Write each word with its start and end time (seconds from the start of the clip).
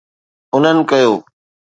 انهن 0.55 0.77
ڪيو 0.89 1.13